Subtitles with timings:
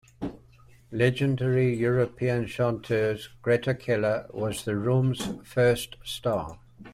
[0.91, 6.57] Legendary European chanteuse Greta Keller was the room's first star.